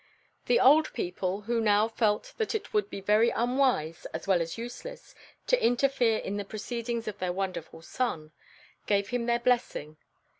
[0.47, 4.57] The old people, who now felt that it would be very unwise, as well as
[4.57, 5.13] useless,
[5.45, 8.31] to interfere in the proceedings of their wonderful son,
[8.87, 9.97] gave him their blessing.